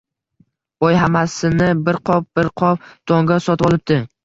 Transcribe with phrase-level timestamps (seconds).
[0.83, 4.03] Boy hammasini bir qop-bir qop donga sotvolibdi.